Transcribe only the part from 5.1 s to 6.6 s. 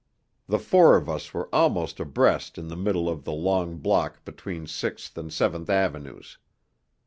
and Seventh Avenues.